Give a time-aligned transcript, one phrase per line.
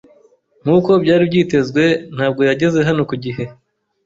[0.63, 1.83] Nkuko byari byitezwe,
[2.15, 3.43] ntabwo yageze hano ku gihe.